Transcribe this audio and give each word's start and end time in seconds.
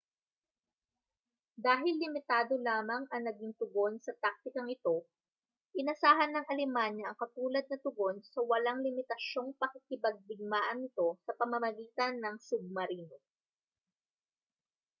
dahil 1.67 1.93
limitado 2.03 2.53
lamang 2.67 3.03
ang 3.13 3.21
naging 3.27 3.53
tugon 3.59 3.93
sa 4.05 4.11
taktikang 4.23 4.65
ito 4.75 4.95
inasahan 5.81 6.31
ng 6.33 6.45
alemanya 6.53 7.03
ang 7.13 7.17
katulad 7.23 7.65
na 7.69 7.77
tugon 7.85 8.15
sa 8.31 8.39
walang 8.49 8.79
limitasyong 8.87 9.49
pakikipagdigmaan 9.61 10.77
nito 10.89 11.07
sa 11.25 11.31
pamamagitan 11.39 12.13
ng 12.23 12.33
submarino 12.47 13.13